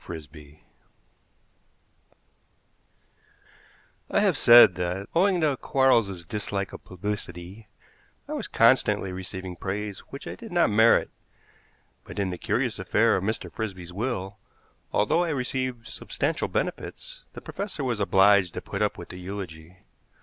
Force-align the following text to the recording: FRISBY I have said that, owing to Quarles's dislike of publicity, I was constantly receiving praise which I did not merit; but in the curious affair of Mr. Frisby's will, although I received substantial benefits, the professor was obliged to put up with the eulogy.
FRISBY 0.03 0.63
I 4.09 4.19
have 4.19 4.35
said 4.35 4.73
that, 4.73 5.07
owing 5.13 5.41
to 5.41 5.55
Quarles's 5.55 6.25
dislike 6.25 6.73
of 6.73 6.83
publicity, 6.83 7.67
I 8.27 8.33
was 8.33 8.47
constantly 8.47 9.11
receiving 9.11 9.55
praise 9.55 9.99
which 10.09 10.25
I 10.25 10.33
did 10.33 10.51
not 10.51 10.71
merit; 10.71 11.11
but 12.03 12.17
in 12.17 12.31
the 12.31 12.39
curious 12.39 12.79
affair 12.79 13.15
of 13.15 13.23
Mr. 13.23 13.51
Frisby's 13.53 13.93
will, 13.93 14.39
although 14.91 15.23
I 15.23 15.29
received 15.29 15.85
substantial 15.87 16.47
benefits, 16.47 17.25
the 17.33 17.41
professor 17.41 17.83
was 17.83 17.99
obliged 17.99 18.55
to 18.55 18.61
put 18.63 18.81
up 18.81 18.97
with 18.97 19.09
the 19.09 19.19
eulogy. 19.19 19.85